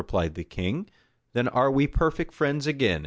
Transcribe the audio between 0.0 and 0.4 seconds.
replied